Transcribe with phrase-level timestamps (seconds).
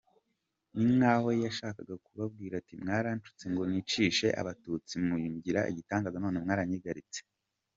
[0.75, 7.19] Ni nk’aho yashakaga kubabwira ati mwaranshutse ngo nicishe abatutsi mungira igitangaza none mwaranyigaritse.